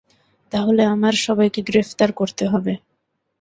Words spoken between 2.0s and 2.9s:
করতে হবে।